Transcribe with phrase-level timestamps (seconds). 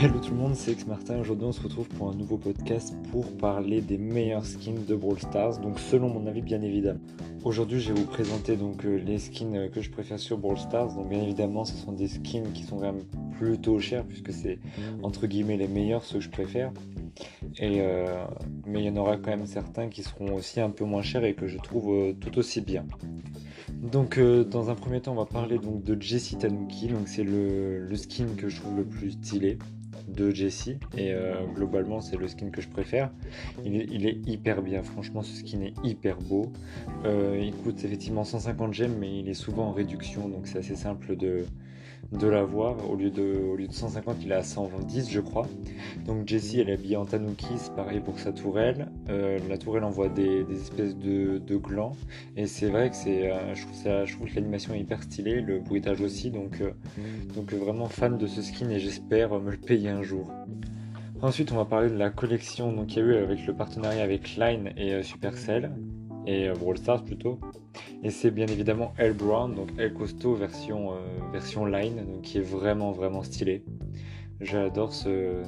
[0.00, 1.18] Hello tout le monde, c'est X Martin.
[1.18, 5.18] Aujourd'hui, on se retrouve pour un nouveau podcast pour parler des meilleurs skins de Brawl
[5.18, 5.58] Stars.
[5.58, 7.00] Donc, selon mon avis, bien évidemment.
[7.42, 10.56] Aujourd'hui, je vais vous présenter donc euh, les skins euh, que je préfère sur Brawl
[10.56, 10.94] Stars.
[10.94, 13.02] Donc, bien évidemment, ce sont des skins qui sont quand même
[13.36, 14.60] plutôt chers puisque c'est
[15.02, 16.70] entre guillemets les meilleurs ceux que je préfère.
[17.58, 18.24] Et euh,
[18.66, 21.24] mais il y en aura quand même certains qui seront aussi un peu moins chers
[21.24, 22.86] et que je trouve tout aussi bien.
[23.82, 27.84] Donc dans un premier temps on va parler donc de Jessie Tanuki, donc c'est le,
[27.84, 29.58] le, skin que je trouve le plus stylé
[30.08, 33.10] de Jessie et euh, globalement c'est le skin que je préfère.
[33.64, 36.52] Il est, hyper bien, franchement ce skin est hyper beau.
[37.04, 40.76] Euh, il coûte effectivement 150 gemmes mais il est souvent en réduction donc c'est assez
[40.76, 41.44] simple de,
[42.12, 42.90] de l'avoir.
[42.90, 45.46] Au, lieu de, au lieu de 150, il est à 110, je crois.
[46.06, 48.90] Donc Jessie, elle est habillée en tanuki, c'est pareil pour sa tourelle.
[49.08, 51.96] Euh, la tourelle envoie des, espèces de, glands.
[52.36, 55.02] Et c'est vrai que c'est, euh, je, trouve ça, je trouve que l'animation est hyper
[55.02, 56.30] stylée, le bruitage aussi.
[56.30, 56.70] Donc, euh,
[57.34, 60.30] donc vraiment fan de ce skin et j'espère me le payer un jour.
[61.20, 64.36] Ensuite, on va parler de la collection qu'il y a eu avec le partenariat avec
[64.36, 65.72] Line et Supercell
[66.28, 67.40] et Brawl Stars plutôt.
[68.02, 70.96] Et c'est bien évidemment El Brown, donc El Costo version, euh,
[71.32, 73.64] version line, donc qui est vraiment vraiment stylé.
[74.40, 75.42] J'adore ce,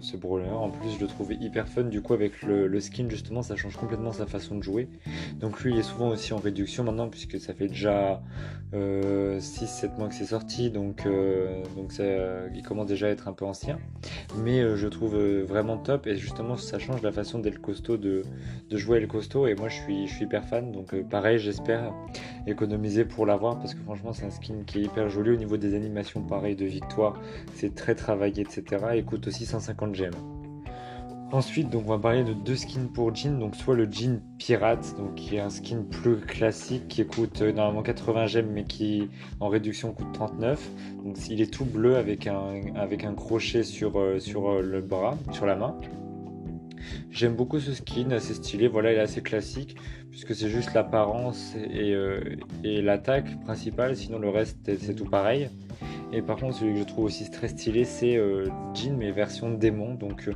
[0.00, 0.48] ce, brawler.
[0.48, 1.84] En plus, je le trouve hyper fun.
[1.84, 4.88] Du coup, avec le, skin, justement, ça change complètement sa façon de jouer.
[5.40, 8.22] Donc, lui, il est souvent aussi en réduction maintenant, puisque ça fait déjà
[8.72, 9.40] 6-7 euh,
[9.98, 10.70] mois que c'est sorti.
[10.70, 12.04] Donc, euh, donc ça,
[12.54, 13.78] il commence déjà à être un peu ancien.
[14.44, 16.06] Mais euh, je trouve vraiment top.
[16.06, 18.22] Et justement, ça change la façon d'être costaud, de,
[18.70, 19.48] de jouer le costaud.
[19.48, 20.70] Et moi, je suis, je suis hyper fan.
[20.70, 21.92] Donc, pareil, j'espère
[22.46, 25.30] économiser pour l'avoir, parce que franchement, c'est un skin qui est hyper joli.
[25.30, 27.20] Au niveau des animations, pareil, de victoire,
[27.54, 28.64] c'est très travaillé etc.
[28.94, 30.38] Et coûte aussi 150 gemmes.
[31.30, 33.38] Ensuite, donc on va parler de deux skins pour jean.
[33.38, 37.52] Donc soit le jean pirate, donc qui est un skin plus classique qui coûte euh,
[37.52, 40.70] normalement 80 gemmes mais qui en réduction coûte 39.
[41.04, 45.18] Donc il est tout bleu avec un, avec un crochet sur, euh, euh, le bras,
[45.32, 45.76] sur la main.
[47.10, 48.68] J'aime beaucoup ce skin, assez stylé.
[48.68, 49.76] Voilà, il est assez classique
[50.10, 51.94] puisque c'est juste l'apparence et,
[52.64, 53.96] et l'attaque principale.
[53.96, 55.48] Sinon le reste c'est tout pareil.
[56.12, 59.50] Et par contre, celui que je trouve aussi très stylé, c'est euh, Jean, mais version
[59.50, 60.32] démon, donc euh,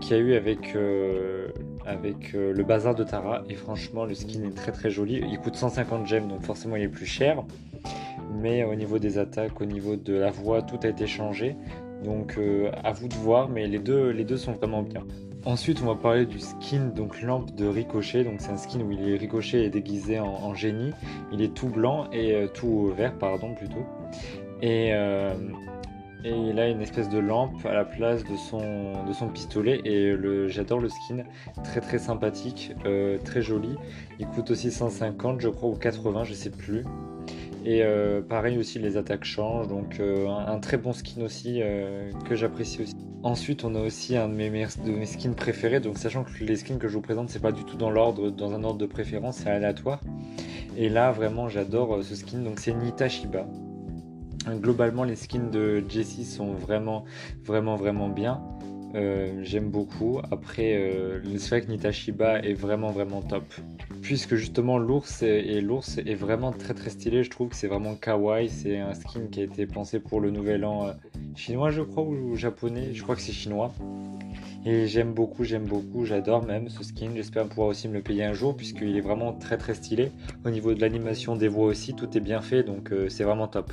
[0.00, 1.48] qui a eu avec, euh,
[1.86, 3.42] avec le bazar de Tara.
[3.48, 5.22] Et franchement, le skin est très très joli.
[5.30, 7.42] Il coûte 150 gemmes, donc forcément il est plus cher.
[8.34, 11.56] Mais au niveau des attaques, au niveau de la voix, tout a été changé.
[12.04, 12.38] Donc
[12.82, 15.04] à vous de voir, mais les deux, les deux sont vraiment bien.
[15.44, 18.22] Ensuite, on va parler du skin, donc lampe de Ricochet.
[18.22, 20.92] Donc c'est un skin où il est Ricochet et déguisé en, génie.
[21.32, 23.84] Il est tout blanc et tout vert, pardon plutôt.
[24.60, 25.34] Et, euh,
[26.24, 29.80] et il a une espèce de lampe à la place de son, pistolet.
[29.84, 30.14] Et
[30.48, 31.24] j'adore le skin,
[31.64, 33.74] très très sympathique, euh, très joli.
[34.20, 36.84] Il coûte aussi 150, je crois, ou 80, je sais plus.
[37.64, 41.60] Et euh, pareil aussi, les attaques changent, donc un, très bon skin aussi
[42.28, 43.11] que j'apprécie aussi.
[43.22, 46.88] Ensuite, on a aussi un de mes, skins préférés, donc sachant que les skins que
[46.88, 49.50] je vous présente, c'est pas du tout dans l'ordre, dans un ordre de préférence, c'est
[49.50, 50.00] aléatoire.
[50.76, 53.46] Et là, vraiment, j'adore ce skin, donc c'est Nita Shiba.
[54.60, 57.04] Globalement, les skins de Jessie sont vraiment,
[57.44, 58.42] vraiment, vraiment bien.
[58.94, 60.20] Euh, j'aime beaucoup.
[60.30, 63.44] Après, euh, c'est vrai que Nitashiba est vraiment, vraiment top.
[64.02, 67.22] Puisque justement, l'ours et l'ours est vraiment très, très stylé.
[67.22, 68.48] Je trouve que c'est vraiment kawaii.
[68.48, 70.92] C'est un skin qui a été pensé pour le nouvel an euh,
[71.36, 72.94] chinois, je crois, ou japonais.
[72.94, 73.72] Je crois que c'est chinois.
[74.64, 77.10] Et j'aime beaucoup, j'aime beaucoup, j'adore même ce skin.
[77.14, 80.12] J'espère pouvoir aussi me le payer un jour puisqu'il est vraiment très très stylé.
[80.44, 83.72] Au niveau de l'animation des voix aussi, tout est bien fait donc c'est vraiment top.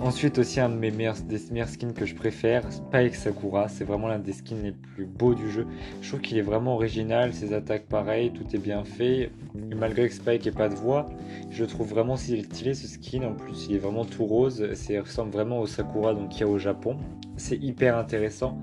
[0.00, 4.20] Ensuite aussi un de mes meilleurs, skins que je préfère, Spike Sakura, c'est vraiment l'un
[4.20, 5.66] des skins les plus beaux du jeu.
[6.00, 9.32] Je trouve qu'il est vraiment original, ses attaques pareilles, tout est bien fait.
[9.74, 11.08] malgré que Spike ait pas de voix,
[11.50, 13.24] je trouve vraiment stylé ce skin.
[13.24, 16.48] En plus il est vraiment tout rose, il ressemble vraiment au Sakura qu'il y a
[16.48, 16.96] au Japon.
[17.36, 18.56] C'est hyper intéressant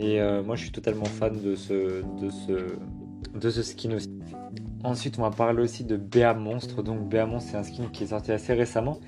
[0.00, 2.02] et euh, moi je suis totalement fan de ce
[3.62, 4.08] skin aussi.
[4.82, 6.82] Ensuite, on va parler aussi de Béa Monstre.
[6.82, 8.98] Donc, Béa Monstre, c'est un skin qui est sorti assez récemment,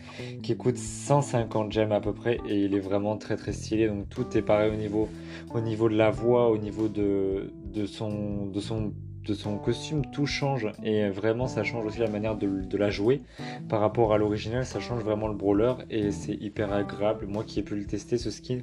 [0.43, 3.89] qui coûte 150 gemmes à peu près, et il est vraiment très très stylé.
[3.89, 5.09] Donc, tout est pareil au niveau,
[5.55, 7.51] au niveau de la voix, au niveau de,
[7.87, 8.93] son, de son
[9.25, 10.69] de son costume, tout change.
[10.83, 13.23] Et vraiment ça change aussi la manière de, la jouer.
[13.69, 15.75] Par rapport à l'original, ça change vraiment le brawler.
[15.91, 17.27] Et c'est hyper agréable.
[17.27, 18.59] Moi qui ai pu le tester ce skin,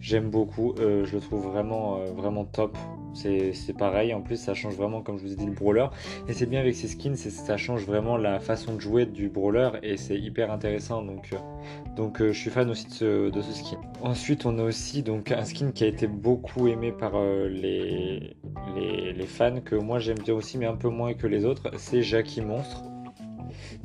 [0.00, 2.76] j'aime beaucoup, euh, je le trouve vraiment euh, vraiment top.
[3.12, 5.86] C'est pareil, en plus ça change vraiment comme je vous ai dit le brawler.
[6.28, 9.70] Et c'est bien avec ces skins, ça change vraiment la façon de jouer du brawler.
[9.82, 11.02] Et c'est hyper intéressant.
[11.02, 11.36] Donc, euh,
[11.96, 13.78] donc je suis fan aussi de ce, de ce, skin.
[14.02, 18.36] Ensuite on a aussi donc un skin qui a été beaucoup aimé par les,
[18.74, 22.02] les, fans que moi j'aime bien aussi, mais un peu moins que les autres, c'est
[22.02, 22.82] Jackie Monstre.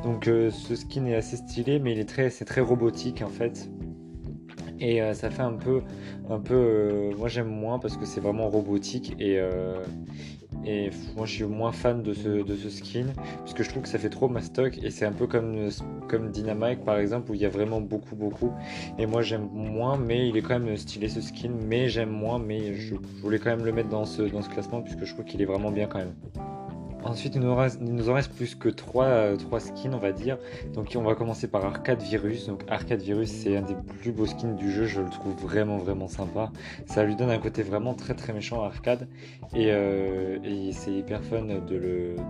[0.04, 3.30] Donc euh, ce skin est assez stylé, mais il est très, c'est très robotique en
[3.30, 3.70] fait.
[4.80, 5.82] Et euh, ça fait un peu,
[6.30, 9.40] un peu, euh, moi j'aime moins parce que c'est vraiment robotique et,
[10.66, 13.08] et moi je suis moins fan de ce, skin
[13.40, 15.70] parce que je trouve que ça fait trop mastoc et c'est un peu comme,
[16.32, 18.52] Dynamite par exemple où il y a vraiment beaucoup beaucoup
[18.98, 22.40] et moi j'aime moins mais il est quand même stylé ce skin mais j'aime moins
[22.40, 25.14] mais je, je, voulais quand même le mettre dans ce, dans ce classement puisque je
[25.14, 26.16] trouve qu'il est vraiment bien quand même.
[27.06, 27.52] Ensuite, il nous,
[28.10, 30.40] en reste plus que 3, euh, skins, on va dire.
[30.74, 32.48] Donc, on va commencer par Arcade Virus.
[32.48, 34.86] Donc, Arcade Virus, c'est un des plus beaux skins du jeu.
[34.86, 36.52] Je le trouve vraiment, vraiment sympa.
[36.88, 39.08] Ça lui donne un côté vraiment très, très méchant à Arcade.
[39.54, 40.40] Et, euh,
[40.72, 41.76] c'est hyper fun de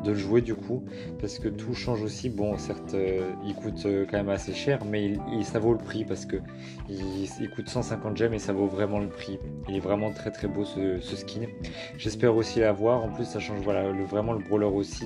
[0.04, 0.84] le, jouer du coup.
[1.22, 2.30] Parce que tout change aussi.
[2.30, 5.14] Bon, certes, euh, il coûte quand même assez cher, mais
[5.44, 6.36] ça vaut le prix parce que
[6.90, 9.40] il, coûte 150 gemmes et ça vaut vraiment le prix.
[9.70, 11.44] Il est vraiment très, très beau ce, skin.
[11.98, 13.06] J'espère aussi l'avoir.
[13.06, 15.06] En plus, ça change vraiment le brawler aussi.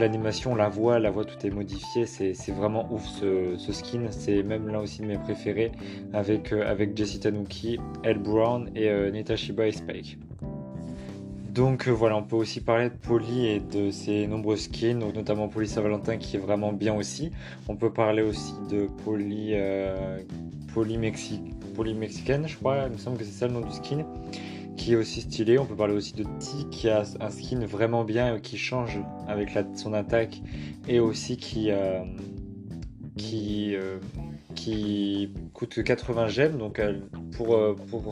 [0.00, 4.68] L'animation, la voix, la voix tout est modifié, c'est vraiment ouf ce, skin, c'est même
[4.68, 5.70] là aussi de mes préférés
[6.14, 10.18] avec, euh, avec Jessie Tanuki, Elle Brown et euh, Netashiba et Spike.
[11.50, 15.14] Donc euh, voilà, on peut aussi parler de Polly et de ses nombreux skins, donc
[15.14, 17.30] notamment Polly Saint-Valentin qui est vraiment bien aussi.
[17.68, 19.54] On peut parler aussi de Polly,
[20.72, 20.98] Polly,
[21.74, 24.06] Polly mexicaine, je crois, il me semble que c'est ça le nom du skin
[24.76, 25.58] qui est aussi stylé.
[25.58, 29.50] On peut parler aussi de T qui a un skin vraiment bien qui change avec
[29.74, 30.40] son attaque
[30.88, 32.00] et aussi qui, euh,
[33.34, 33.98] euh,
[34.54, 36.58] qui coûte 80 gemmes.
[36.58, 36.98] Donc euh,
[37.36, 37.56] pour,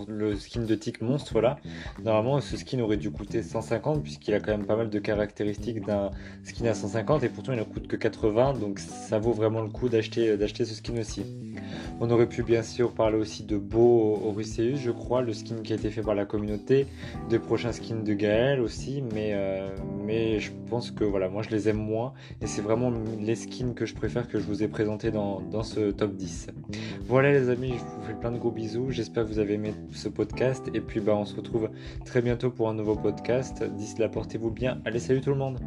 [0.09, 1.59] le skin de Tick monstre là,
[2.03, 5.85] normalement ce skin aurait dû coûter 150 puisqu'il a quand même pas mal de caractéristiques
[5.85, 6.11] d'un
[6.45, 9.69] skin à 150 et pourtant il ne coûte que 80 donc ça vaut vraiment le
[9.69, 11.25] coup d'acheter d'acheter ce skin aussi.
[12.01, 15.73] On aurait pu bien sûr parler aussi de Beau Orusseus, je crois, le skin qui
[15.73, 16.87] a été fait par la communauté,
[17.29, 19.69] de prochains skins de Gaël aussi, mais, euh,
[20.05, 23.75] mais je pense que voilà, moi je les aime moins et c'est vraiment les skins
[23.75, 26.49] que je préfère que je vous ai présenté dans, dans ce top 10.
[27.07, 29.75] Voilà les amis, je vous fais plein de gros bisous, j'espère que vous avez aimé
[29.93, 31.71] ce podcast et puis bah, on se retrouve
[32.05, 33.63] très bientôt pour un nouveau podcast.
[33.77, 34.81] D'ici là, portez-vous bien.
[34.85, 35.59] Allez, salut tout le monde!